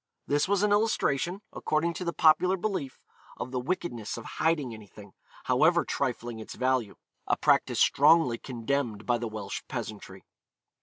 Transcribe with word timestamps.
This 0.25 0.47
was 0.47 0.63
an 0.63 0.71
illustration, 0.71 1.43
according 1.53 1.93
to 1.93 2.03
the 2.03 2.11
popular 2.11 2.57
belief, 2.57 2.99
of 3.37 3.51
the 3.51 3.59
wickedness 3.59 4.17
of 4.17 4.25
hiding 4.41 4.73
anything, 4.73 5.13
however 5.43 5.85
trifling 5.85 6.39
its 6.39 6.55
value 6.55 6.95
a 7.27 7.37
practice 7.37 7.79
strongly 7.79 8.39
condemned 8.39 9.05
by 9.05 9.19
the 9.19 9.27
Welsh 9.27 9.61
peasantry. 9.67 10.23